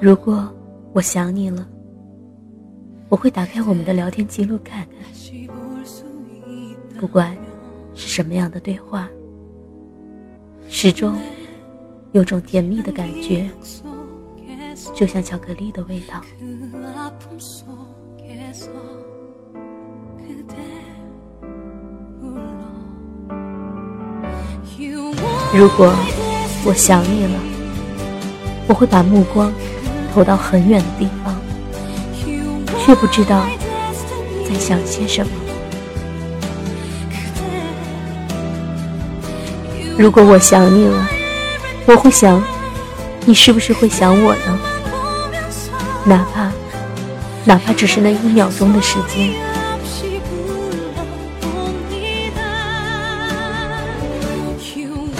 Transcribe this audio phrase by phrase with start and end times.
[0.00, 0.46] 如果
[0.92, 1.66] 我想你了，
[3.08, 4.98] 我会打开我们的聊天记录看看，
[7.00, 7.36] 不管
[7.94, 9.08] 是什么样的对话，
[10.68, 11.16] 始终
[12.12, 13.48] 有种甜蜜的感觉，
[14.94, 16.22] 就像巧克力的味道。
[25.54, 25.90] 如果
[26.66, 27.40] 我想你了，
[28.68, 29.50] 我会把目光
[30.16, 31.36] 投到很远的地方，
[32.78, 33.44] 却不知道
[34.48, 35.30] 在想些什么。
[39.98, 41.06] 如果我想你了，
[41.84, 42.42] 我会想，
[43.26, 44.58] 你是不是会想我呢？
[46.02, 46.50] 哪怕，
[47.44, 49.34] 哪怕只是那一秒钟的时间。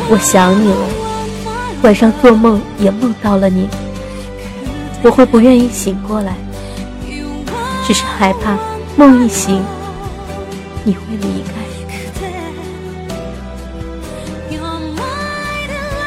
[0.08, 0.88] 我想你了，
[1.82, 3.68] 晚上做梦也梦到了你，
[5.06, 6.34] 我会不愿意醒过来，
[7.86, 8.58] 只是害怕
[8.96, 9.64] 梦一醒
[10.82, 11.52] 你会离开。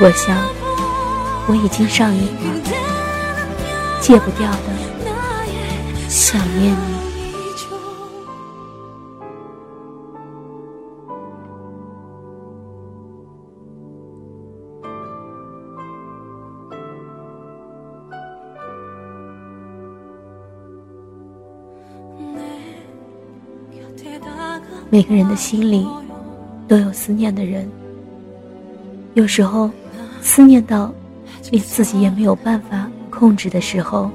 [0.01, 0.35] 我想
[1.47, 2.51] 我已经上瘾了，
[4.01, 4.57] 戒不掉的
[6.09, 6.98] 想念你。
[24.89, 25.87] 每个人的心里
[26.67, 27.69] 都有思念的人，
[29.13, 29.69] 有时候
[30.21, 30.93] 思念到
[31.51, 34.09] 连自己也没有办法控制的时候，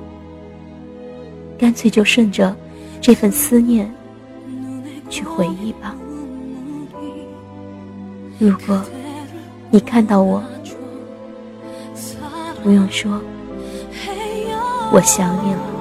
[1.58, 2.54] 干脆就顺着
[3.00, 3.92] 这份思念
[5.08, 5.94] 去回忆吧。
[8.38, 8.82] 如果
[9.70, 10.42] 你看到我，
[12.62, 13.20] 不用说，
[14.92, 15.73] 我想你了。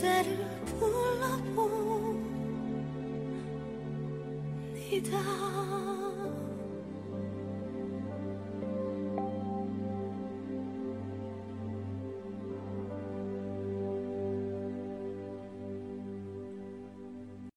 [0.00, 1.60] 불러봅니다